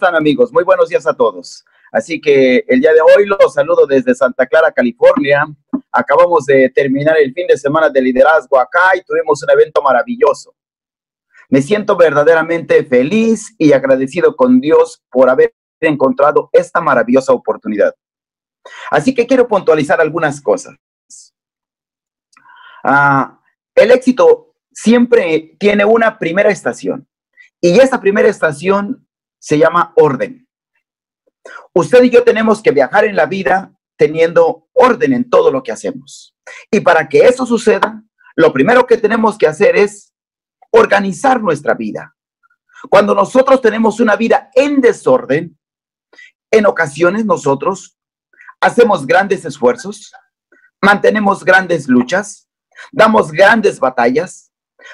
están 0.00 0.16
amigos? 0.16 0.50
Muy 0.50 0.64
buenos 0.64 0.88
días 0.88 1.06
a 1.06 1.12
todos. 1.12 1.62
Así 1.92 2.18
que 2.22 2.64
el 2.66 2.80
día 2.80 2.94
de 2.94 3.02
hoy 3.02 3.26
los 3.26 3.52
saludo 3.52 3.86
desde 3.86 4.14
Santa 4.14 4.46
Clara, 4.46 4.72
California. 4.72 5.46
Acabamos 5.92 6.46
de 6.46 6.70
terminar 6.70 7.18
el 7.18 7.34
fin 7.34 7.46
de 7.46 7.58
semana 7.58 7.90
de 7.90 8.00
liderazgo 8.00 8.58
acá 8.58 8.96
y 8.96 9.02
tuvimos 9.02 9.42
un 9.42 9.50
evento 9.50 9.82
maravilloso. 9.82 10.54
Me 11.50 11.60
siento 11.60 11.98
verdaderamente 11.98 12.82
feliz 12.82 13.54
y 13.58 13.74
agradecido 13.74 14.36
con 14.36 14.58
Dios 14.58 15.02
por 15.10 15.28
haber 15.28 15.52
encontrado 15.80 16.48
esta 16.50 16.80
maravillosa 16.80 17.34
oportunidad. 17.34 17.94
Así 18.90 19.14
que 19.14 19.26
quiero 19.26 19.46
puntualizar 19.46 20.00
algunas 20.00 20.40
cosas. 20.40 20.76
Ah, 22.82 23.38
el 23.74 23.90
éxito 23.90 24.54
siempre 24.72 25.56
tiene 25.58 25.84
una 25.84 26.18
primera 26.18 26.48
estación 26.48 27.06
y 27.60 27.78
esa 27.78 28.00
primera 28.00 28.28
estación 28.28 29.06
se 29.40 29.58
llama 29.58 29.92
orden. 29.96 30.46
Usted 31.74 32.04
y 32.04 32.10
yo 32.10 32.22
tenemos 32.22 32.62
que 32.62 32.70
viajar 32.70 33.04
en 33.04 33.16
la 33.16 33.26
vida 33.26 33.72
teniendo 33.96 34.68
orden 34.72 35.12
en 35.12 35.28
todo 35.28 35.50
lo 35.50 35.62
que 35.62 35.72
hacemos. 35.72 36.36
Y 36.70 36.80
para 36.80 37.08
que 37.08 37.26
eso 37.26 37.44
suceda, 37.44 38.02
lo 38.36 38.52
primero 38.52 38.86
que 38.86 38.96
tenemos 38.96 39.36
que 39.36 39.46
hacer 39.46 39.76
es 39.76 40.12
organizar 40.70 41.42
nuestra 41.42 41.74
vida. 41.74 42.14
Cuando 42.88 43.14
nosotros 43.14 43.60
tenemos 43.60 44.00
una 44.00 44.16
vida 44.16 44.50
en 44.54 44.80
desorden, 44.80 45.58
en 46.50 46.66
ocasiones 46.66 47.24
nosotros 47.24 47.98
hacemos 48.60 49.06
grandes 49.06 49.44
esfuerzos, 49.44 50.12
mantenemos 50.80 51.44
grandes 51.44 51.88
luchas, 51.88 52.48
damos 52.92 53.30
grandes 53.30 53.78
batallas, 53.78 54.50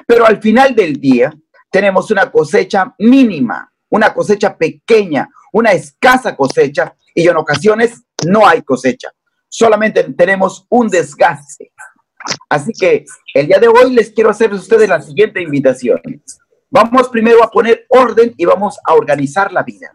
pero 0.07 0.27
al 0.27 0.41
final 0.43 0.75
del 0.75 0.95
día 0.95 1.33
tenemos 1.71 2.11
una 2.11 2.31
cosecha 2.31 2.95
mínima, 2.99 3.73
una 3.91 4.13
cosecha 4.13 4.57
pequeña, 4.57 5.29
una 5.53 5.73
escasa 5.73 6.37
cosecha 6.37 6.95
y 7.15 7.27
en 7.29 7.37
ocasiones 7.37 8.03
no 8.27 8.47
hay 8.47 8.63
cosecha. 8.63 9.11
Solamente 9.49 10.05
tenemos 10.15 10.67
un 10.69 10.89
desgaste. 10.89 11.73
Así 12.49 12.73
que 12.73 13.05
el 13.35 13.47
día 13.47 13.59
de 13.59 13.69
hoy 13.69 13.93
les 13.93 14.11
quiero 14.11 14.31
hacer 14.31 14.51
a 14.51 14.57
ustedes 14.57 14.89
la 14.89 15.01
siguiente 15.01 15.41
invitación. 15.41 16.01
Vamos 16.71 17.09
primero 17.09 17.43
a 17.43 17.51
poner 17.51 17.87
orden 17.89 18.35
y 18.37 18.45
vamos 18.45 18.79
a 18.85 18.95
organizar 18.95 19.53
la 19.53 19.63
vida. 19.63 19.93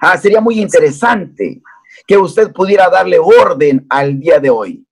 Ah, 0.00 0.16
sería 0.16 0.40
muy 0.40 0.60
interesante 0.60 1.62
que 2.06 2.16
usted 2.16 2.52
pudiera 2.52 2.88
darle 2.88 3.18
orden 3.18 3.86
al 3.88 4.20
día 4.20 4.38
de 4.38 4.50
hoy. 4.50 4.84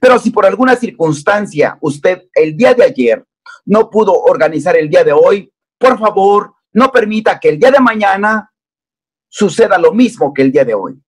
Pero 0.00 0.18
si 0.18 0.30
por 0.30 0.46
alguna 0.46 0.76
circunstancia 0.76 1.78
usted 1.80 2.24
el 2.34 2.56
día 2.56 2.74
de 2.74 2.84
ayer 2.84 3.24
no 3.64 3.88
pudo 3.88 4.12
organizar 4.12 4.76
el 4.76 4.88
día 4.88 5.04
de 5.04 5.12
hoy, 5.12 5.52
por 5.78 5.98
favor, 5.98 6.54
no 6.72 6.90
permita 6.90 7.38
que 7.38 7.50
el 7.50 7.58
día 7.58 7.70
de 7.70 7.80
mañana 7.80 8.52
suceda 9.28 9.78
lo 9.78 9.92
mismo 9.92 10.32
que 10.32 10.42
el 10.42 10.52
día 10.52 10.64
de 10.64 10.74
hoy. 10.74 11.02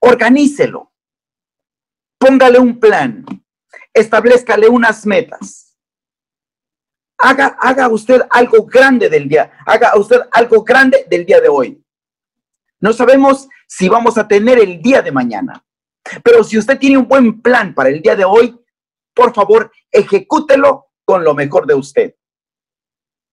Organícelo. 0.00 0.92
Póngale 2.18 2.58
un 2.58 2.78
plan. 2.78 3.24
Establezcale 3.92 4.68
unas 4.68 5.06
metas. 5.06 5.76
Haga, 7.18 7.58
haga 7.60 7.88
usted 7.88 8.22
algo 8.30 8.64
grande 8.64 9.08
del 9.08 9.28
día. 9.28 9.50
Haga 9.66 9.96
usted 9.98 10.20
algo 10.30 10.62
grande 10.62 11.06
del 11.10 11.26
día 11.26 11.40
de 11.40 11.48
hoy. 11.48 11.82
No 12.80 12.92
sabemos 12.92 13.48
si 13.66 13.88
vamos 13.88 14.16
a 14.18 14.28
tener 14.28 14.58
el 14.58 14.80
día 14.80 15.02
de 15.02 15.10
mañana. 15.10 15.64
Pero 16.22 16.44
si 16.44 16.58
usted 16.58 16.78
tiene 16.78 16.98
un 16.98 17.08
buen 17.08 17.40
plan 17.42 17.74
para 17.74 17.88
el 17.88 18.00
día 18.00 18.14
de 18.14 18.24
hoy, 18.24 18.58
por 19.14 19.34
favor, 19.34 19.72
ejecútelo 19.90 20.86
con 21.04 21.24
lo 21.24 21.34
mejor 21.34 21.66
de 21.66 21.74
usted. 21.74 22.14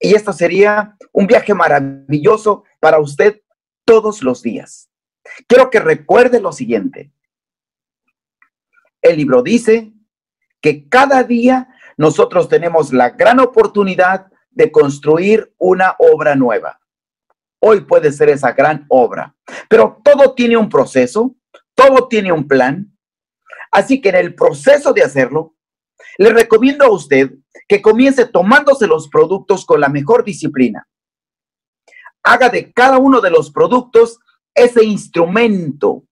Y 0.05 0.13
esto 0.13 0.33
sería 0.33 0.95
un 1.11 1.25
viaje 1.25 1.55
maravilloso 1.55 2.63
para 2.79 2.99
usted 2.99 3.41
todos 3.85 4.21
los 4.21 4.43
días. 4.43 4.87
Quiero 5.47 5.71
que 5.71 5.79
recuerde 5.79 6.39
lo 6.39 6.51
siguiente. 6.51 7.11
El 9.01 9.17
libro 9.17 9.41
dice 9.41 9.93
que 10.61 10.87
cada 10.89 11.23
día 11.23 11.69
nosotros 11.97 12.47
tenemos 12.49 12.93
la 12.93 13.09
gran 13.09 13.39
oportunidad 13.39 14.27
de 14.51 14.71
construir 14.71 15.51
una 15.57 15.95
obra 15.97 16.35
nueva. 16.35 16.79
Hoy 17.59 17.81
puede 17.81 18.11
ser 18.11 18.29
esa 18.29 18.51
gran 18.51 18.85
obra, 18.89 19.35
pero 19.67 20.03
todo 20.03 20.35
tiene 20.35 20.55
un 20.55 20.69
proceso, 20.69 21.35
todo 21.73 22.07
tiene 22.07 22.31
un 22.31 22.47
plan. 22.47 22.95
Así 23.71 23.99
que 23.99 24.09
en 24.09 24.17
el 24.17 24.35
proceso 24.35 24.93
de 24.93 25.01
hacerlo, 25.01 25.55
le 26.19 26.29
recomiendo 26.29 26.85
a 26.85 26.91
usted 26.91 27.31
que 27.67 27.81
comience 27.81 28.25
tomándose 28.25 28.87
los 28.87 29.09
productos 29.09 29.65
con 29.65 29.81
la 29.81 29.89
mejor 29.89 30.23
disciplina. 30.23 30.87
Haga 32.23 32.49
de 32.49 32.71
cada 32.73 32.97
uno 32.97 33.21
de 33.21 33.29
los 33.29 33.51
productos 33.51 34.19
ese 34.53 34.83
instrumento 34.83 36.03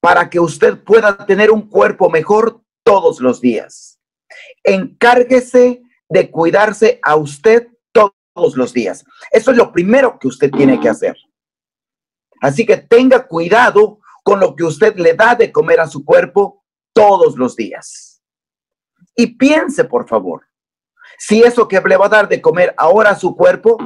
para 0.00 0.28
que 0.28 0.40
usted 0.40 0.82
pueda 0.82 1.16
tener 1.26 1.50
un 1.50 1.68
cuerpo 1.68 2.10
mejor 2.10 2.62
todos 2.82 3.20
los 3.20 3.40
días. 3.40 4.00
Encárguese 4.64 5.82
de 6.08 6.30
cuidarse 6.30 6.98
a 7.02 7.16
usted 7.16 7.68
todos 7.92 8.56
los 8.56 8.72
días. 8.72 9.04
Eso 9.30 9.50
es 9.50 9.56
lo 9.56 9.72
primero 9.72 10.18
que 10.18 10.28
usted 10.28 10.50
tiene 10.50 10.80
que 10.80 10.88
hacer. 10.88 11.16
Así 12.40 12.66
que 12.66 12.76
tenga 12.76 13.26
cuidado 13.26 14.00
con 14.24 14.40
lo 14.40 14.56
que 14.56 14.64
usted 14.64 14.96
le 14.96 15.14
da 15.14 15.34
de 15.34 15.52
comer 15.52 15.80
a 15.80 15.86
su 15.86 16.04
cuerpo 16.04 16.64
todos 16.92 17.36
los 17.36 17.54
días. 17.54 18.22
Y 19.14 19.36
piense, 19.36 19.84
por 19.84 20.08
favor, 20.08 20.46
si 21.24 21.40
eso 21.40 21.68
que 21.68 21.80
le 21.80 21.96
va 21.96 22.06
a 22.06 22.08
dar 22.08 22.28
de 22.28 22.42
comer 22.42 22.74
ahora 22.76 23.10
a 23.10 23.16
su 23.16 23.36
cuerpo 23.36 23.78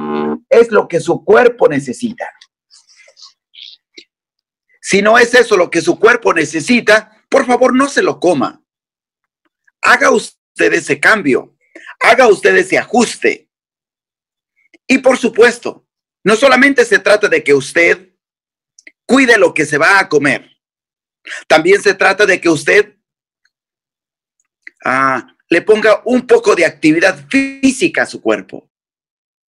es 0.49 0.71
lo 0.71 0.87
que 0.87 0.99
su 0.99 1.23
cuerpo 1.23 1.69
necesita. 1.69 2.33
Si 4.81 5.03
no 5.03 5.19
es 5.19 5.35
eso 5.35 5.55
lo 5.55 5.69
que 5.69 5.81
su 5.81 5.99
cuerpo 5.99 6.33
necesita, 6.33 7.23
por 7.29 7.45
favor 7.45 7.75
no 7.75 7.87
se 7.89 8.01
lo 8.01 8.19
coma. 8.19 8.63
Haga 9.83 10.09
usted 10.09 10.73
ese 10.73 10.99
cambio, 10.99 11.55
haga 11.99 12.27
usted 12.27 12.55
ese 12.55 12.79
ajuste. 12.79 13.51
Y 14.87 14.97
por 14.97 15.19
supuesto, 15.19 15.85
no 16.23 16.35
solamente 16.35 16.85
se 16.85 16.97
trata 16.97 17.27
de 17.27 17.43
que 17.43 17.53
usted 17.53 18.15
cuide 19.05 19.37
lo 19.37 19.53
que 19.53 19.67
se 19.67 19.77
va 19.77 19.99
a 19.99 20.09
comer, 20.09 20.57
también 21.47 21.83
se 21.83 21.93
trata 21.93 22.25
de 22.25 22.41
que 22.41 22.49
usted 22.49 22.97
ah, 24.83 25.36
le 25.49 25.61
ponga 25.61 26.01
un 26.05 26.27
poco 26.27 26.55
de 26.55 26.65
actividad 26.65 27.17
física 27.29 28.03
a 28.03 28.05
su 28.05 28.21
cuerpo. 28.21 28.69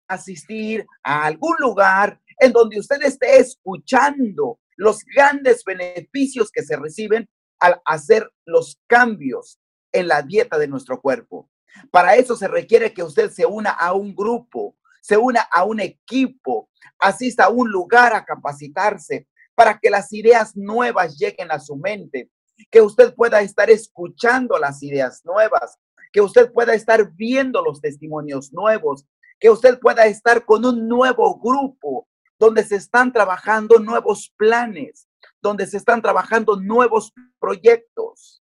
Asistir 0.08 0.86
a 1.04 1.26
algún 1.26 1.56
lugar 1.60 2.20
en 2.40 2.54
donde 2.54 2.80
usted 2.80 3.02
esté 3.04 3.38
escuchando 3.38 4.60
los 4.78 5.04
grandes 5.04 5.64
beneficios 5.66 6.52
que 6.52 6.64
se 6.64 6.78
reciben 6.78 7.28
al 7.60 7.82
hacer 7.86 8.32
los 8.46 8.80
cambios 8.88 9.60
en 9.92 10.08
la 10.08 10.22
dieta 10.22 10.58
de 10.58 10.68
nuestro 10.68 11.02
cuerpo. 11.02 11.50
Para 11.92 12.16
eso 12.16 12.36
se 12.36 12.48
requiere 12.48 12.94
que 12.94 13.04
usted 13.04 13.30
se 13.30 13.46
una 13.46 13.72
a 13.72 13.94
un 13.94 14.16
grupo, 14.16 14.78
se 15.02 15.18
una 15.18 15.42
a 15.42 15.66
un 15.66 15.82
equipo, 15.82 16.70
asista 16.98 17.46
a 17.46 17.50
un 17.50 17.70
lugar 17.70 18.14
a 18.14 18.24
capacitarse 18.24 19.28
para 19.54 19.78
que 19.78 19.90
las 19.90 20.14
ideas 20.14 20.56
nuevas 20.56 21.18
lleguen 21.18 21.52
a 21.52 21.60
su 21.60 21.76
mente, 21.76 22.30
que 22.72 22.82
usted 22.82 23.14
pueda 23.14 23.42
estar 23.42 23.70
escuchando 23.70 24.58
las 24.58 24.82
ideas 24.82 25.22
nuevas, 25.26 25.78
que 26.12 26.22
usted 26.22 26.52
pueda 26.52 26.74
estar 26.74 27.12
viendo 27.14 27.62
los 27.64 27.82
testimonios 27.82 28.52
nuevos, 28.54 29.06
que 29.40 29.50
usted 29.50 29.80
pueda 29.80 30.06
estar 30.06 30.46
con 30.46 30.66
un 30.66 30.88
nuevo 30.88 31.40
grupo 31.40 32.08
donde 32.38 32.64
se 32.64 32.76
están 32.76 33.12
trabajando 33.12 33.80
nuevos 33.80 34.34
planes, 34.38 35.08
donde 35.42 35.68
se 35.68 35.78
están 35.78 36.02
trabajando 36.02 36.56
nuevos 36.56 37.14
proyectos, 37.40 38.44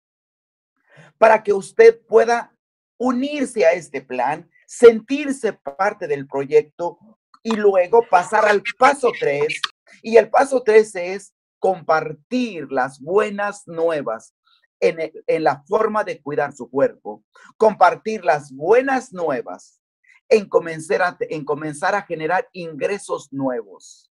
para 1.17 1.43
que 1.43 1.53
usted 1.53 1.99
pueda 2.07 2.55
unirse 2.97 3.65
a 3.65 3.73
este 3.73 4.01
plan, 4.01 4.49
sentirse 4.67 5.53
parte 5.53 6.07
del 6.07 6.27
proyecto 6.27 6.99
y 7.43 7.55
luego 7.55 8.05
pasar 8.09 8.45
al 8.45 8.61
paso 8.77 9.11
tres. 9.19 9.59
Y 10.01 10.17
el 10.17 10.29
paso 10.29 10.62
tres 10.63 10.95
es 10.95 11.33
compartir 11.59 12.71
las 12.71 13.00
buenas 13.00 13.67
nuevas 13.67 14.33
en, 14.79 15.43
la 15.43 15.63
forma 15.63 16.03
de 16.03 16.21
cuidar 16.21 16.53
su 16.53 16.69
cuerpo, 16.69 17.23
compartir 17.57 18.23
las 18.23 18.51
buenas 18.51 19.11
nuevas, 19.13 19.81
en 20.29 20.47
comenzar, 20.47 21.01
a, 21.01 21.17
en 21.21 21.43
comenzar 21.43 21.95
a 21.95 22.03
generar 22.03 22.47
ingresos 22.53 23.31
nuevos. 23.33 24.11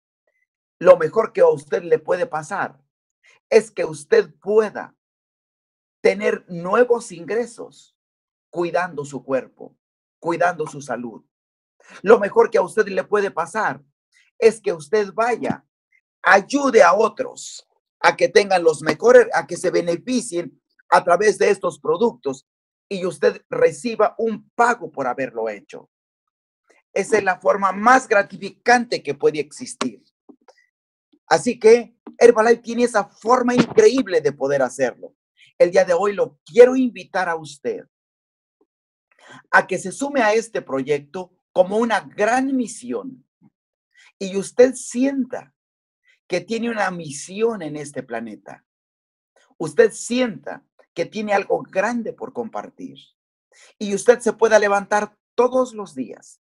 Lo 0.78 0.96
mejor 0.96 1.32
que 1.32 1.40
a 1.40 1.48
usted 1.48 1.82
le 1.82 1.98
puede 1.98 2.26
pasar 2.26 2.78
es 3.48 3.70
que 3.70 3.84
usted 3.84 4.32
pueda 4.40 4.94
tener 6.00 6.44
nuevos 6.48 7.12
ingresos 7.12 7.96
cuidando 8.50 9.04
su 9.04 9.24
cuerpo, 9.24 9.76
cuidando 10.18 10.66
su 10.66 10.80
salud. 10.80 11.24
Lo 12.02 12.18
mejor 12.18 12.50
que 12.50 12.58
a 12.58 12.62
usted 12.62 12.86
le 12.88 13.04
puede 13.04 13.30
pasar 13.30 13.82
es 14.38 14.60
que 14.60 14.72
usted 14.72 15.12
vaya, 15.14 15.64
ayude 16.22 16.82
a 16.82 16.92
otros 16.94 17.66
a 18.02 18.16
que 18.16 18.28
tengan 18.28 18.64
los 18.64 18.82
mejores, 18.82 19.28
a 19.32 19.46
que 19.46 19.56
se 19.56 19.70
beneficien 19.70 20.60
a 20.90 21.02
través 21.04 21.38
de 21.38 21.50
estos 21.50 21.78
productos 21.78 22.46
y 22.88 23.06
usted 23.06 23.43
reciba 23.49 24.14
un 24.19 24.50
pago 24.50 24.90
por 24.90 25.06
haberlo 25.06 25.49
hecho. 25.49 25.88
Esa 26.93 27.19
es 27.19 27.25
la 27.25 27.40
forma 27.40 27.72
más 27.72 28.06
gratificante 28.06 29.02
que 29.02 29.14
puede 29.14 29.40
existir. 29.40 30.02
Así 31.26 31.58
que 31.58 31.96
Herbalife 32.19 32.60
tiene 32.60 32.84
esa 32.84 33.04
forma 33.04 33.54
increíble 33.54 34.20
de 34.20 34.32
poder 34.32 34.60
hacerlo. 34.60 35.14
El 35.56 35.70
día 35.70 35.84
de 35.84 35.94
hoy 35.94 36.12
lo 36.12 36.38
quiero 36.44 36.76
invitar 36.76 37.28
a 37.28 37.37
usted 37.37 37.84
a 39.50 39.66
que 39.66 39.78
se 39.78 39.93
sume 39.93 40.20
a 40.20 40.34
este 40.34 40.60
proyecto 40.60 41.32
como 41.52 41.78
una 41.78 42.00
gran 42.00 42.55
misión 42.55 43.25
y 44.19 44.37
usted 44.37 44.75
sienta 44.75 45.55
que 46.32 46.40
tiene 46.40 46.70
una 46.70 46.90
misión 46.90 47.61
en 47.61 47.76
este 47.76 48.02
planeta. 48.02 48.64
Usted 49.58 49.93
sienta 49.93 50.64
que 50.94 51.05
tiene 51.05 51.34
algo 51.34 51.62
grande 51.62 52.14
por 52.14 52.32
compartir 52.32 52.96
y 53.79 53.94
usted 53.94 54.19
se 54.20 54.32
pueda 54.32 54.58
levantar 54.58 55.14
todos 55.34 55.75
los 55.75 55.94
días 55.94 56.40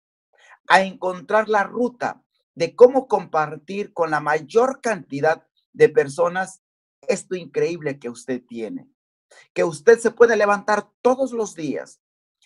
a 0.67 0.83
encontrar 0.83 1.49
la 1.49 1.63
ruta 1.63 2.23
de 2.53 2.75
cómo 2.75 3.07
compartir 3.07 3.91
con 3.91 4.11
la 4.11 4.19
mayor 4.19 4.79
cantidad 4.79 5.47
de 5.73 5.89
personas 5.89 6.61
esto 7.07 7.33
increíble 7.33 7.97
que 7.97 8.09
usted 8.09 8.43
tiene. 8.47 8.87
Que 9.55 9.63
usted 9.63 9.97
se 9.97 10.11
puede 10.11 10.37
levantar 10.37 10.87
todos 11.01 11.31
los 11.31 11.55
días 11.55 11.99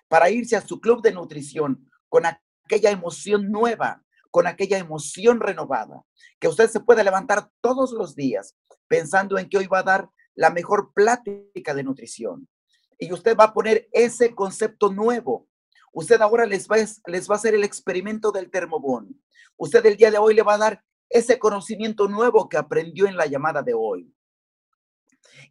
para 0.07 0.29
irse 0.29 0.55
a 0.55 0.65
su 0.65 0.79
club 0.79 1.01
de 1.01 1.11
nutrición 1.11 1.91
con 2.07 2.23
aquella 2.25 2.89
emoción 2.89 3.51
nueva, 3.51 4.01
con 4.33 4.47
aquella 4.47 4.79
emoción 4.79 5.39
renovada. 5.39 6.03
Que 6.39 6.47
usted 6.47 6.67
se 6.67 6.79
puede 6.79 7.03
levantar 7.03 7.51
todos 7.61 7.91
los 7.91 8.15
días 8.15 8.57
pensando 8.87 9.37
en 9.37 9.47
que 9.47 9.59
hoy 9.59 9.67
va 9.67 9.79
a 9.79 9.83
dar 9.83 10.09
la 10.33 10.49
mejor 10.49 10.91
plática 10.91 11.75
de 11.75 11.83
nutrición. 11.83 12.49
Y 12.97 13.13
usted 13.13 13.37
va 13.37 13.43
a 13.45 13.53
poner 13.53 13.87
ese 13.91 14.33
concepto 14.33 14.91
nuevo. 14.91 15.47
Usted 15.93 16.19
ahora 16.19 16.47
les 16.47 16.67
va, 16.67 16.77
les 17.05 17.29
va 17.29 17.35
a 17.35 17.37
hacer 17.37 17.53
el 17.53 17.63
experimento 17.63 18.31
del 18.31 18.49
termobón. 18.49 19.21
Usted 19.55 19.85
el 19.85 19.97
día 19.97 20.09
de 20.09 20.17
hoy 20.17 20.33
le 20.33 20.41
va 20.41 20.55
a 20.55 20.57
dar 20.57 20.83
ese 21.09 21.37
conocimiento 21.37 22.07
nuevo 22.07 22.49
que 22.49 22.57
aprendió 22.57 23.05
en 23.05 23.15
la 23.15 23.27
llamada 23.27 23.61
de 23.61 23.75
hoy. 23.75 24.11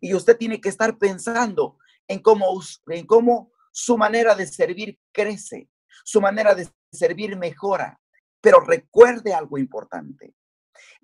Y 0.01 0.13
usted 0.13 0.37
tiene 0.37 0.61
que 0.61 0.69
estar 0.69 0.99
pensando 0.99 1.79
en 2.09 2.19
cómo, 2.19 2.61
en 2.89 3.07
cómo 3.07 3.53
su 3.71 3.97
manera 3.97 4.35
de 4.35 4.49
servir 4.49 4.99
crece, 5.13 5.71
su 6.03 6.21
manera 6.21 6.57
de 6.57 6.69
servir 6.91 7.37
mejora. 7.37 8.02
Pero 8.43 8.61
recuerde 8.61 9.33
algo 9.33 9.57
importante. 9.57 10.35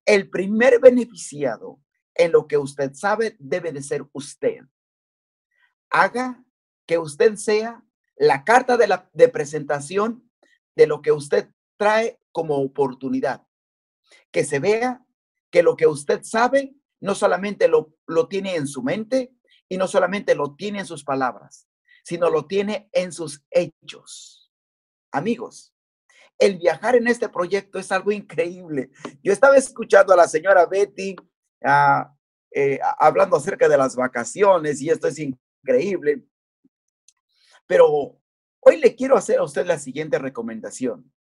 El 0.05 0.29
primer 0.29 0.81
beneficiado 0.81 1.81
en 2.15 2.33
lo 2.33 2.47
que 2.47 2.59
usted 2.59 2.93
sabe 2.93 3.37
debe 3.39 3.73
de 3.73 3.83
ser 3.83 4.05
usted. 4.13 4.59
Haga 5.89 6.45
que 6.85 6.99
usted 6.99 7.37
sea 7.37 7.83
la 8.17 8.45
carta 8.45 8.77
de, 8.77 8.89
la, 8.89 9.09
de 9.13 9.29
presentación 9.29 10.31
de 10.75 10.87
lo 10.87 11.01
que 11.01 11.13
usted 11.13 11.49
trae 11.77 12.21
como 12.33 12.57
oportunidad. 12.57 13.47
Que 14.31 14.45
se 14.45 14.59
vea 14.59 15.07
que 15.51 15.63
lo 15.63 15.77
que 15.77 15.87
usted 15.87 16.23
sabe 16.25 16.75
no 17.01 17.15
solamente 17.15 17.69
lo, 17.69 17.95
lo 18.07 18.29
tiene 18.29 18.57
en 18.57 18.67
su 18.67 18.83
mente 18.83 19.33
y 19.69 19.77
no 19.77 19.87
solamente 19.87 20.35
lo 20.35 20.57
tiene 20.57 20.81
en 20.81 20.87
sus 20.87 21.05
palabras, 21.05 21.69
sino 22.03 22.31
lo 22.31 22.47
tiene 22.47 22.89
en 22.93 23.13
sus 23.13 23.45
hechos. 23.51 24.53
Amigos, 25.13 25.73
el 26.39 26.59
viajar 26.59 26.95
en 26.95 27.09
este 27.09 27.29
proyecto 27.29 27.79
es 27.79 27.91
algo 27.91 28.13
increíble. 28.13 28.91
Yo 29.23 29.33
estaba 29.33 29.57
escuchando 29.57 30.13
a 30.13 30.17
la 30.17 30.29
señora 30.29 30.67
Betty 30.67 31.17
ah, 31.65 32.15
eh, 32.55 32.79
hablando 32.99 33.37
acerca 33.37 33.69
de 33.69 33.77
las 33.77 33.97
vacaciones 33.97 34.81
y 34.81 34.89
esto 34.89 35.09
es 35.09 35.19
increíble. 35.19 36.25
Pero 37.67 38.21
hoy 38.61 38.77
le 38.79 38.95
quiero 38.95 39.17
hacer 39.17 39.39
a 39.39 39.45
usted 39.45 39.67
la 39.67 39.79
siguiente 39.79 40.19
recomendación. 40.19 41.13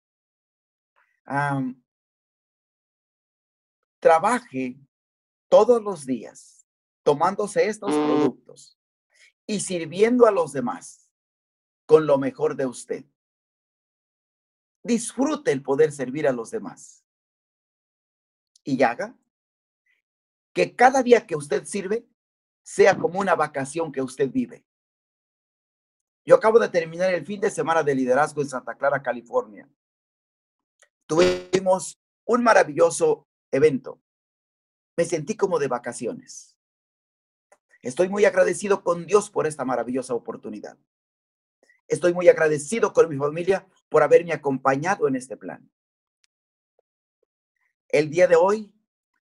trabaje 4.00 4.78
todos 5.50 5.82
los 5.82 6.06
días 6.06 6.66
tomándose 7.02 7.66
estos 7.66 7.90
productos 7.90 8.78
y 9.46 9.60
sirviendo 9.60 10.26
a 10.26 10.30
los 10.30 10.52
demás 10.52 11.10
con 11.86 12.06
lo 12.06 12.18
mejor 12.18 12.54
de 12.54 12.66
usted. 12.66 13.04
Disfrute 14.88 15.52
el 15.52 15.62
poder 15.62 15.92
servir 15.92 16.26
a 16.26 16.32
los 16.32 16.50
demás. 16.50 17.04
Y 18.64 18.82
haga 18.82 19.14
que 20.54 20.74
cada 20.74 21.02
día 21.02 21.26
que 21.26 21.36
usted 21.36 21.66
sirve 21.66 22.08
sea 22.62 22.96
como 22.96 23.20
una 23.20 23.34
vacación 23.34 23.92
que 23.92 24.00
usted 24.00 24.30
vive. 24.30 24.64
Yo 26.24 26.36
acabo 26.36 26.58
de 26.58 26.70
terminar 26.70 27.12
el 27.12 27.26
fin 27.26 27.38
de 27.38 27.50
semana 27.50 27.82
de 27.82 27.94
liderazgo 27.94 28.40
en 28.40 28.48
Santa 28.48 28.74
Clara, 28.76 29.02
California. 29.02 29.68
Tuvimos 31.06 31.98
un 32.24 32.42
maravilloso 32.42 33.26
evento. 33.50 34.00
Me 34.96 35.04
sentí 35.04 35.36
como 35.36 35.58
de 35.58 35.68
vacaciones. 35.68 36.56
Estoy 37.82 38.08
muy 38.08 38.24
agradecido 38.24 38.82
con 38.82 39.04
Dios 39.04 39.28
por 39.28 39.46
esta 39.46 39.66
maravillosa 39.66 40.14
oportunidad. 40.14 40.78
Estoy 41.88 42.12
muy 42.12 42.28
agradecido 42.28 42.92
con 42.92 43.08
mi 43.08 43.16
familia 43.16 43.66
por 43.88 44.02
haberme 44.02 44.32
acompañado 44.32 45.08
en 45.08 45.16
este 45.16 45.36
plan. 45.36 45.68
El 47.88 48.10
día 48.10 48.28
de 48.28 48.36
hoy, 48.36 48.72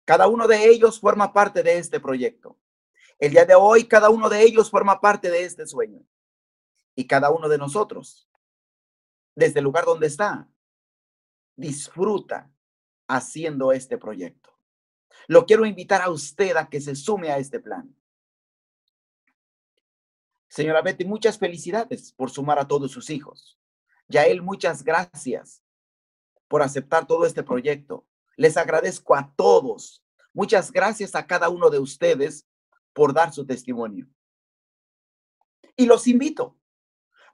cada 0.07 0.27
uno 0.27 0.49
de 0.49 0.65
ellos 0.65 0.99
forma 0.99 1.33
parte 1.33 1.63
de 1.63 1.79
este 1.79 2.01
proyecto. 2.01 2.59
El 3.19 3.33
día 3.33 3.45
de 3.45 3.55
hoy, 3.55 3.85
cada 3.85 4.09
uno 4.09 4.29
de 4.31 4.43
ellos 4.43 4.71
forma 4.71 5.01
parte 5.01 5.31
de 5.31 5.45
este 5.45 5.67
sueño. 5.67 6.01
Y 6.95 7.07
cada 7.07 7.31
uno 7.31 7.49
de 7.49 7.59
nosotros, 7.59 8.29
desde 9.35 9.59
el 9.59 9.65
lugar 9.65 9.85
donde 9.85 10.07
está, 10.07 10.49
disfruta 11.57 12.51
haciendo 13.07 13.73
este 13.73 13.99
proyecto. 13.99 14.57
Lo 15.27 15.45
quiero 15.45 15.67
invitar 15.67 16.03
a 16.03 16.11
usted 16.11 16.57
a 16.57 16.69
que 16.69 16.81
se 16.81 16.95
sume 16.95 17.31
a 17.31 17.39
este 17.39 17.61
plan. 17.61 17.95
Señora 20.55 20.83
Betty, 20.83 21.05
muchas 21.05 21.37
felicidades 21.37 22.13
por 22.13 22.31
sumar 22.31 22.61
a 22.61 22.69
todos 22.69 22.93
sus 22.93 23.11
hijos. 23.11 23.59
Yael, 24.07 24.41
muchas 24.41 24.85
gracias 24.85 25.65
por 26.47 26.63
aceptar 26.63 27.09
todo 27.09 27.27
este 27.27 27.43
proyecto. 27.43 28.07
Les 28.37 28.57
agradezco 28.57 29.17
a 29.17 29.35
todos. 29.35 30.05
Muchas 30.33 30.71
gracias 30.71 31.17
a 31.17 31.27
cada 31.27 31.49
uno 31.49 31.71
de 31.71 31.81
ustedes 31.81 32.47
por 32.93 33.13
dar 33.13 33.35
su 33.35 33.45
testimonio. 33.45 34.09
Y 35.75 35.87
los 35.87 36.07
invito 36.07 36.57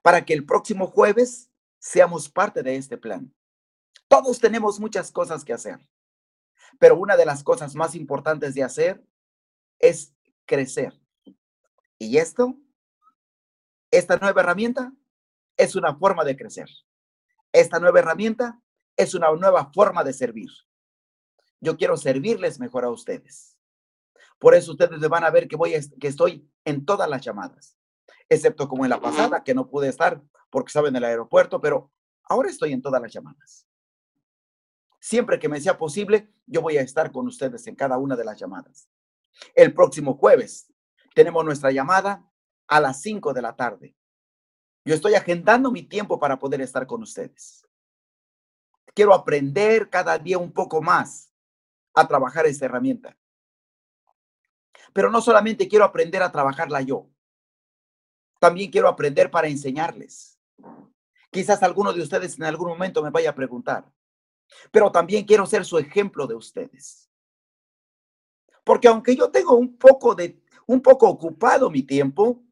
para 0.00 0.25
que 0.25 0.32
el 0.32 0.46
próximo 0.46 0.87
jueves 0.87 1.50
seamos 1.78 2.31
parte 2.31 2.62
de 2.62 2.76
este 2.76 2.96
plan. 2.96 3.34
Todos 4.08 4.38
tenemos 4.38 4.81
muchas 4.81 5.12
cosas 5.12 5.44
que 5.44 5.52
hacer, 5.52 5.78
pero 6.78 6.96
una 6.96 7.19
de 7.19 7.26
las 7.26 7.44
cosas 7.44 7.75
más 7.75 7.94
importantes 7.94 8.55
de 8.55 8.62
hacer 8.62 9.04
es 9.78 10.14
crecer. 10.47 10.99
Y 11.99 12.16
esto 12.16 12.56
esta 13.90 14.16
nueva 14.16 14.40
herramienta 14.40 14.92
es 15.56 15.76
una 15.76 15.94
forma 15.97 16.25
de 16.25 16.37
crecer. 16.37 16.68
Esta 17.52 17.78
nueva 17.80 17.99
herramienta 17.99 18.61
es 18.97 19.14
una 19.14 19.30
nueva 19.32 19.70
forma 19.73 20.04
de 20.04 20.12
servir. 20.12 20.50
Yo 21.61 21.76
quiero 21.76 21.97
servirles 21.97 22.59
mejor 22.59 22.85
a 22.85 22.90
ustedes. 22.90 23.59
Por 24.38 24.54
eso 24.54 24.73
ustedes 24.73 25.00
van 25.09 25.25
a 25.25 25.30
ver 25.30 25.49
que 25.49 25.56
voy 25.56 25.75
que 26.00 26.09
estoy 26.09 26.49
en 26.64 26.87
todas 26.87 27.09
las 27.09 27.20
llamadas, 27.20 27.76
excepto 28.28 28.68
como 28.68 28.85
en 28.85 28.90
la 28.90 29.00
pasada 29.00 29.44
que 29.44 29.54
no 29.54 29.68
pude 29.68 29.88
estar 29.88 30.23
porque 30.49 30.68
estaba 30.68 30.88
en 30.88 30.97
el 30.97 31.04
aeropuerto, 31.04 31.61
pero 31.61 31.92
ahora 32.25 32.49
estoy 32.49 32.73
en 32.73 32.80
todas 32.80 33.02
las 33.02 33.12
llamadas. 33.12 33.66
Siempre 34.99 35.38
que 35.38 35.49
me 35.49 35.61
sea 35.61 35.76
posible, 35.76 36.32
yo 36.47 36.62
voy 36.62 36.78
a 36.78 36.82
estar 36.82 37.12
con 37.12 37.26
ustedes 37.26 37.66
en 37.66 37.75
cada 37.75 37.99
una 37.99 38.16
de 38.16 38.25
las 38.25 38.38
llamadas. 38.38 38.88
El 39.54 39.75
próximo 39.75 40.14
jueves 40.14 40.73
tenemos 41.14 41.44
nuestra 41.44 41.70
llamada 41.70 42.29
a 42.71 42.81
las 42.81 43.03
5 43.03 43.35
de 43.35 43.43
la 43.43 43.55
tarde. 43.55 43.95
Yo 44.85 44.95
estoy 44.95 45.15
agendando 45.15 45.71
mi 45.73 45.83
tiempo 45.83 46.19
para 46.19 46.39
poder 46.39 46.61
estar 46.61 46.87
con 46.87 47.03
ustedes. 47.03 47.67
Quiero 48.95 49.12
aprender 49.12 49.91
cada 49.91 50.17
día 50.17 50.39
un 50.39 50.53
poco 50.53 50.81
más 50.81 51.33
a 51.95 52.07
trabajar 52.07 52.47
esta 52.47 52.67
herramienta. 52.67 53.17
Pero 54.93 55.11
no 55.11 55.21
solamente 55.21 55.69
quiero 55.69 55.85
aprender 55.85 56.23
a 56.23 56.31
trabajarla 56.31 56.81
yo, 56.81 57.09
también 58.39 58.71
quiero 58.71 58.89
aprender 58.89 59.31
para 59.31 59.49
enseñarles. 59.49 60.39
Quizás 61.31 61.62
alguno 61.62 61.93
de 61.93 62.00
ustedes 62.00 62.39
en 62.39 62.45
algún 62.45 62.69
momento 62.69 63.03
me 63.03 63.11
vaya 63.11 63.31
a 63.31 63.35
preguntar, 63.35 63.85
pero 64.71 64.91
también 64.91 65.25
quiero 65.25 65.45
ser 65.45 65.65
su 65.65 65.77
ejemplo 65.77 66.27
de 66.27 66.37
ustedes. 66.37 67.11
Porque 68.65 68.89
aunque 68.89 69.17
yo 69.17 69.31
tengo 69.31 69.57
un 69.57 69.77
poco 69.77 70.15
de 70.15 70.41
un 70.67 70.81
poco 70.81 71.09
ocupado 71.09 71.69
mi 71.69 71.83
tiempo, 71.83 72.45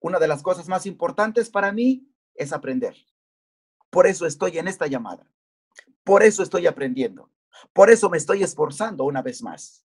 una 0.00 0.18
de 0.18 0.28
las 0.28 0.42
cosas 0.42 0.68
más 0.68 0.86
importantes 0.86 1.50
para 1.50 1.72
mí 1.72 2.08
es 2.34 2.52
aprender. 2.52 2.96
Por 3.90 4.06
eso 4.06 4.26
estoy 4.26 4.58
en 4.58 4.68
esta 4.68 4.86
llamada. 4.86 5.30
Por 6.04 6.22
eso 6.22 6.42
estoy 6.42 6.66
aprendiendo. 6.66 7.30
Por 7.72 7.90
eso 7.90 8.08
me 8.08 8.16
estoy 8.16 8.42
esforzando 8.42 9.04
una 9.04 9.22
vez 9.22 9.42
más. 9.42 9.84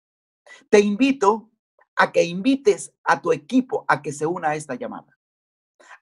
Te 0.69 0.79
invito 0.79 1.51
a 1.95 2.11
que 2.11 2.23
invites 2.23 2.93
a 3.03 3.21
tu 3.21 3.33
equipo 3.33 3.85
a 3.87 4.01
que 4.01 4.13
se 4.13 4.25
una 4.25 4.49
a 4.49 4.55
esta 4.55 4.75
llamada, 4.75 5.17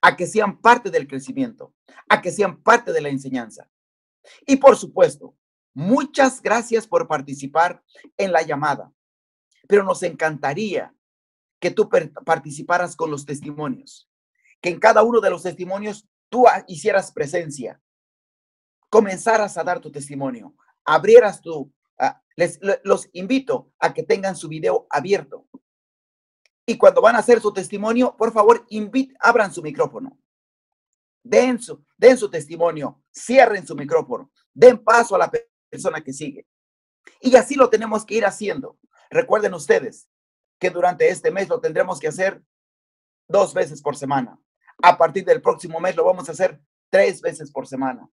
a 0.01 0.15
que 0.15 0.27
sean 0.27 0.61
parte 0.61 0.91
del 0.91 1.07
crecimiento, 1.07 1.73
a 2.09 2.21
que 2.21 2.31
sean 2.31 2.61
parte 2.61 2.93
de 2.93 3.01
la 3.01 3.09
enseñanza. 3.09 3.69
Y 4.45 4.57
por 4.57 4.75
supuesto, 4.75 5.35
Muchas 5.75 6.41
gracias 6.41 6.87
por 6.87 7.05
participar 7.05 7.83
en 8.15 8.31
la 8.31 8.43
llamada, 8.43 8.93
pero 9.67 9.83
nos 9.83 10.03
encantaría 10.03 10.95
que 11.59 11.71
tú 11.71 11.89
participaras 12.25 12.95
con 12.95 13.11
los 13.11 13.25
testimonios, 13.25 14.09
que 14.61 14.69
en 14.69 14.79
cada 14.79 15.03
uno 15.03 15.21
de 15.21 15.29
los 15.29 15.43
testimonios 15.43 16.07
tú 16.29 16.45
hicieras 16.67 17.11
presencia, 17.11 17.81
comenzaras 18.89 19.57
a 19.57 19.63
dar 19.63 19.79
tu 19.79 19.91
testimonio, 19.91 20.55
abrieras 20.83 21.41
tu... 21.41 21.73
Ah, 21.97 22.21
les, 22.35 22.59
los 22.83 23.09
invito 23.13 23.71
a 23.79 23.93
que 23.93 24.03
tengan 24.03 24.35
su 24.35 24.49
video 24.49 24.85
abierto. 24.89 25.47
Y 26.65 26.77
cuando 26.77 27.01
van 27.01 27.15
a 27.15 27.19
hacer 27.19 27.39
su 27.39 27.53
testimonio, 27.53 28.15
por 28.17 28.33
favor, 28.33 28.65
invit, 28.69 29.13
abran 29.19 29.53
su 29.53 29.61
micrófono. 29.61 30.17
Den 31.23 31.59
su, 31.59 31.83
den 31.97 32.17
su 32.17 32.29
testimonio, 32.29 33.01
cierren 33.11 33.65
su 33.65 33.75
micrófono, 33.75 34.31
den 34.53 34.83
paso 34.83 35.15
a 35.15 35.19
la 35.19 35.31
persona 35.69 36.03
que 36.03 36.13
sigue. 36.13 36.45
Y 37.21 37.35
así 37.35 37.55
lo 37.55 37.69
tenemos 37.69 38.05
que 38.05 38.15
ir 38.15 38.25
haciendo. 38.25 38.77
Recuerden 39.09 39.53
ustedes 39.53 40.09
que 40.59 40.69
durante 40.69 41.09
este 41.09 41.31
mes 41.31 41.49
lo 41.49 41.59
tendremos 41.59 41.99
que 41.99 42.07
hacer 42.07 42.41
dos 43.27 43.53
veces 43.53 43.81
por 43.81 43.95
semana. 43.95 44.39
A 44.81 44.97
partir 44.97 45.25
del 45.25 45.41
próximo 45.41 45.79
mes 45.79 45.95
lo 45.95 46.05
vamos 46.05 46.27
a 46.27 46.31
hacer 46.31 46.59
tres 46.89 47.21
veces 47.21 47.51
por 47.51 47.67
semana. 47.67 48.09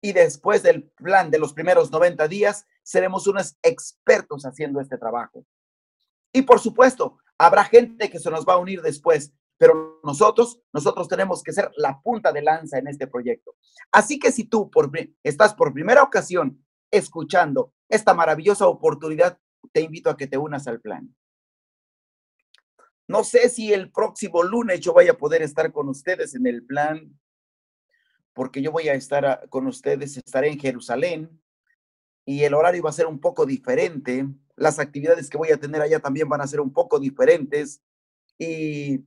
Y 0.00 0.12
después 0.12 0.62
del 0.62 0.90
plan 0.96 1.30
de 1.30 1.38
los 1.38 1.54
primeros 1.54 1.90
90 1.90 2.28
días, 2.28 2.66
seremos 2.82 3.26
unos 3.26 3.56
expertos 3.62 4.44
haciendo 4.44 4.80
este 4.80 4.98
trabajo. 4.98 5.46
Y 6.32 6.42
por 6.42 6.60
supuesto, 6.60 7.18
habrá 7.38 7.64
gente 7.64 8.10
que 8.10 8.18
se 8.18 8.30
nos 8.30 8.44
va 8.44 8.54
a 8.54 8.58
unir 8.58 8.82
después, 8.82 9.32
pero 9.56 10.00
nosotros, 10.02 10.60
nosotros 10.72 11.08
tenemos 11.08 11.42
que 11.42 11.52
ser 11.52 11.70
la 11.76 12.00
punta 12.02 12.32
de 12.32 12.42
lanza 12.42 12.78
en 12.78 12.88
este 12.88 13.06
proyecto. 13.06 13.54
Así 13.92 14.18
que 14.18 14.32
si 14.32 14.44
tú 14.44 14.70
por, 14.70 14.90
estás 15.22 15.54
por 15.54 15.72
primera 15.72 16.02
ocasión 16.02 16.62
escuchando 16.90 17.72
esta 17.88 18.14
maravillosa 18.14 18.66
oportunidad, 18.66 19.38
te 19.72 19.80
invito 19.80 20.10
a 20.10 20.16
que 20.16 20.26
te 20.26 20.36
unas 20.36 20.66
al 20.66 20.80
plan. 20.80 21.14
No 23.06 23.22
sé 23.22 23.48
si 23.48 23.72
el 23.72 23.90
próximo 23.90 24.42
lunes 24.42 24.80
yo 24.80 24.94
vaya 24.94 25.12
a 25.12 25.18
poder 25.18 25.42
estar 25.42 25.72
con 25.72 25.88
ustedes 25.88 26.34
en 26.34 26.46
el 26.46 26.64
plan, 26.64 27.18
porque 28.32 28.62
yo 28.62 28.72
voy 28.72 28.88
a 28.88 28.94
estar 28.94 29.48
con 29.48 29.66
ustedes, 29.66 30.16
estaré 30.16 30.48
en 30.48 30.58
Jerusalén 30.58 31.40
y 32.24 32.44
el 32.44 32.54
horario 32.54 32.82
va 32.82 32.90
a 32.90 32.94
ser 32.94 33.06
un 33.06 33.20
poco 33.20 33.44
diferente. 33.44 34.26
Las 34.56 34.78
actividades 34.78 35.28
que 35.28 35.36
voy 35.36 35.50
a 35.50 35.58
tener 35.58 35.82
allá 35.82 36.00
también 36.00 36.28
van 36.28 36.40
a 36.40 36.46
ser 36.46 36.60
un 36.60 36.72
poco 36.72 36.98
diferentes 36.98 37.82
y, 38.38 39.04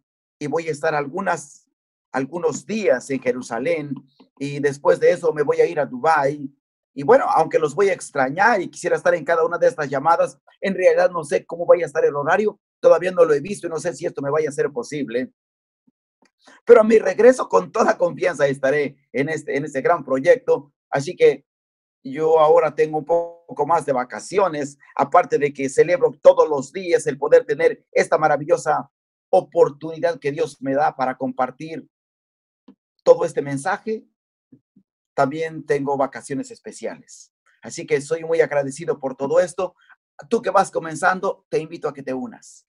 voy 0.48 0.68
a 0.68 0.72
estar 0.72 0.94
algunas, 0.94 1.68
algunos 2.12 2.66
días 2.66 3.10
en 3.10 3.20
Jerusalén 3.20 3.96
y 4.38 4.60
después 4.60 5.00
de 5.00 5.12
eso 5.12 5.34
me 5.34 5.42
voy 5.42 5.60
a 5.60 5.66
ir 5.66 5.80
a 5.80 5.86
Dubái 5.86 6.54
y 6.94 7.04
bueno, 7.04 7.26
aunque 7.30 7.60
los 7.60 7.76
voy 7.76 7.90
a 7.90 7.94
extrañar 7.94 8.62
y 8.62 8.70
quisiera 8.70 8.96
estar 8.96 9.14
en 9.14 9.26
cada 9.26 9.46
una 9.46 9.58
de 9.58 9.68
estas 9.68 9.90
llamadas, 9.90 10.40
en 10.62 10.74
realidad 10.74 11.12
no 11.12 11.24
sé 11.24 11.46
cómo 11.46 11.66
vaya 11.66 11.86
a 11.86 11.88
estar 11.88 12.04
el 12.06 12.16
horario, 12.16 12.60
todavía 12.80 13.12
no 13.12 13.26
lo 13.26 13.34
he 13.34 13.40
visto 13.40 13.68
y 13.68 13.70
no 13.70 13.80
sé 13.80 13.94
si 13.94 14.06
esto 14.06 14.22
me 14.22 14.30
vaya 14.30 14.50
a 14.50 14.54
ser 14.54 14.72
posible. 14.72 15.32
Pero 16.66 16.82
a 16.82 16.84
mi 16.84 16.98
regreso, 17.00 17.50
con 17.50 17.72
toda 17.72 17.98
confianza, 17.98 18.48
estaré 18.48 18.98
en 19.12 19.30
este, 19.30 19.58
en 19.58 19.66
este 19.66 19.82
gran 19.82 20.04
proyecto. 20.04 20.74
Así 20.90 21.16
que 21.16 21.46
yo 22.04 22.40
ahora 22.40 22.74
tengo 22.74 23.00
un 23.00 23.06
poco 23.06 23.66
más 23.66 23.86
de 23.86 23.94
vacaciones, 23.94 24.78
aparte 24.96 25.38
de 25.38 25.52
que 25.52 25.70
celebro 25.70 26.18
todos 26.22 26.48
los 26.48 26.72
días 26.72 27.06
el 27.08 27.18
poder 27.18 27.46
tener 27.46 27.86
esta 27.92 28.18
maravillosa 28.18 28.90
oportunidad 29.30 30.20
que 30.20 30.32
Dios 30.32 30.62
me 30.62 30.74
da 30.74 30.96
para 30.96 31.18
compartir 31.18 31.88
todo 33.04 33.26
este 33.26 33.42
mensaje 33.42 34.06
también 35.18 35.66
tengo 35.66 35.98
vacaciones 35.98 36.52
especiales. 36.52 37.34
Así 37.64 37.88
que 37.88 38.00
soy 38.02 38.24
muy 38.24 38.40
agradecido 38.40 39.00
por 39.00 39.16
todo 39.16 39.40
esto. 39.40 39.76
Tú 40.30 40.44
que 40.44 40.52
vas 40.52 40.70
comenzando, 40.70 41.44
te 41.50 41.58
invito 41.58 41.90
a 41.90 41.94
que 41.94 42.04
te 42.04 42.14
unas. 42.14 42.67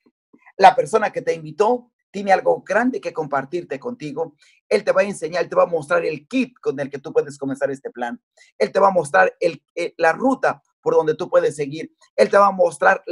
La 0.59 0.77
persona 0.77 1.11
que 1.11 1.23
te 1.23 1.33
invitó 1.33 1.91
tiene 2.11 2.33
algo 2.33 2.63
grande 2.63 3.01
que 3.01 3.13
compartirte 3.13 3.81
contigo. 3.81 4.35
Él 4.69 4.85
te 4.85 4.93
va 4.93 5.01
a 5.01 5.05
enseñar, 5.05 5.49
te 5.49 5.57
va 5.57 5.63
a 5.63 5.67
mostrar 5.67 6.05
el 6.05 6.29
kit 6.29 6.59
con 6.61 6.79
el 6.79 6.91
que 6.91 6.99
tú 6.99 7.13
puedes 7.13 7.39
comenzar 7.39 7.71
este 7.71 7.91
plan. 7.91 8.21
Él 8.59 8.71
te 8.71 8.81
va 8.81 8.89
a 8.89 8.93
mostrar 8.93 9.35
eh, 9.41 9.95
la 9.97 10.13
ruta 10.13 10.63
por 10.83 10.95
donde 10.95 11.15
tú 11.15 11.31
puedes 11.31 11.57
seguir. 11.57 11.91
Él 12.17 12.29
te 12.29 12.37
va 12.37 12.49
a 12.49 12.53
mostrar 12.53 13.03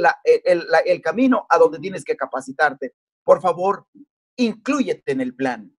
el, 0.43 0.65
el 0.85 1.01
camino 1.01 1.47
a 1.49 1.57
donde 1.57 1.79
tienes 1.79 2.03
que 2.03 2.15
capacitarte. 2.15 2.93
Por 3.23 3.41
favor, 3.41 3.87
incluyete 4.35 5.11
en 5.11 5.21
el 5.21 5.35
plan. 5.35 5.71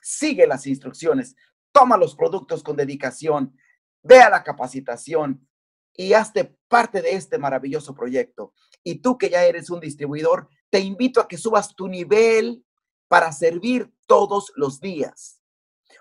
Sigue 0.00 0.46
las 0.46 0.66
instrucciones 0.66 1.34
toma 1.74 1.96
los 1.96 2.14
productos 2.14 2.62
con 2.62 2.76
dedicación, 2.76 3.52
ve 4.00 4.20
a 4.20 4.30
la 4.30 4.44
capacitación 4.44 5.46
y 5.92 6.12
hazte 6.12 6.56
parte 6.68 7.02
de 7.02 7.14
este 7.14 7.36
maravilloso 7.36 7.94
proyecto. 7.94 8.54
Y 8.84 9.00
tú 9.00 9.18
que 9.18 9.28
ya 9.28 9.44
eres 9.44 9.70
un 9.70 9.80
distribuidor, 9.80 10.48
te 10.74 10.80
invito 10.80 11.20
a 11.20 11.28
que 11.28 11.38
subas 11.38 11.72
tu 11.72 11.86
nivel 11.86 12.66
para 13.06 13.30
servir 13.30 13.94
todos 14.08 14.52
los 14.56 14.80
días. 14.80 15.40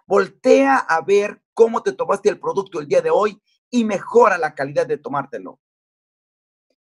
Voltea 0.08 0.77
a 0.77 1.00
ver 1.01 1.44
cómo 1.53 1.84
te 1.84 1.92
tomaste 1.92 2.30
el 2.30 2.39
producto 2.39 2.80
el 2.80 2.88
día 2.88 3.00
de 3.00 3.12
hoy 3.12 3.39
y 3.70 3.86
mejora 3.86 4.36
la 4.39 4.56
calidad 4.56 4.88
de 4.88 4.98
tomártelo. 4.98 5.60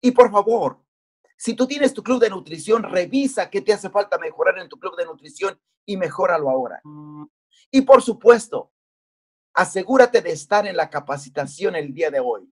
Y 0.01 0.09
por 0.09 0.31
favor, 0.31 0.83
si 1.37 1.53
tú 1.53 1.67
tienes 1.67 1.93
tu 1.93 2.01
club 2.01 2.19
de 2.19 2.31
nutrición, 2.31 2.81
revisa 2.81 3.51
qué 3.51 3.61
te 3.61 3.71
hace 3.71 3.91
falta 3.91 4.17
mejorar 4.17 4.57
en 4.57 4.67
tu 4.67 4.79
club 4.79 4.95
de 4.95 5.05
nutrición 5.05 5.61
y 5.85 5.95
mejóralo 5.95 6.49
ahora. 6.49 6.81
Y 7.69 7.81
por 7.81 8.01
supuesto, 8.01 8.71
asegúrate 9.53 10.21
de 10.21 10.31
estar 10.31 10.65
en 10.65 10.75
la 10.75 10.89
capacitación 10.89 11.75
el 11.75 11.93
día 11.93 12.09
de 12.09 12.19
hoy. 12.19 12.51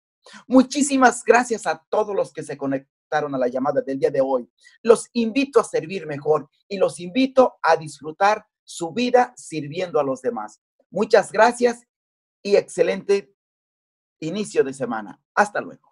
Muchísimas 0.46 1.24
gracias 1.24 1.66
a 1.66 1.84
todos 1.88 2.14
los 2.14 2.32
que 2.32 2.42
se 2.42 2.56
conectaron 2.56 3.34
a 3.34 3.38
la 3.38 3.48
llamada 3.48 3.80
del 3.80 3.98
día 3.98 4.10
de 4.10 4.20
hoy. 4.20 4.48
Los 4.82 5.08
invito 5.12 5.60
a 5.60 5.64
servir 5.64 6.06
mejor 6.06 6.48
y 6.68 6.78
los 6.78 7.00
invito 7.00 7.58
a 7.62 7.76
disfrutar 7.76 8.46
su 8.64 8.92
vida 8.92 9.32
sirviendo 9.36 9.98
a 9.98 10.04
los 10.04 10.22
demás. 10.22 10.60
Muchas 10.90 11.32
gracias 11.32 11.86
y 12.42 12.56
excelente 12.56 13.34
inicio 14.20 14.62
de 14.62 14.72
semana. 14.72 15.20
Hasta 15.34 15.60
luego. 15.60 15.89